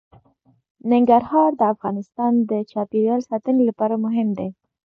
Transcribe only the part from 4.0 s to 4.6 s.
مهم دي.